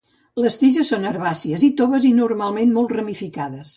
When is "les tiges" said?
0.43-0.89